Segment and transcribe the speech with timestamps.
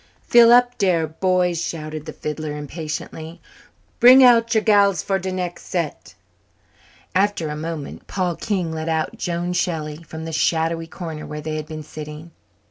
[0.23, 3.39] "Fill up dere, boys," shouted the fiddler impatiently.
[3.99, 6.15] "Bring out your gals for de nex' set."
[7.13, 11.55] After a moment Paul King led out Joan Shelley from the shadowy corner where they
[11.55, 12.31] had been sitting.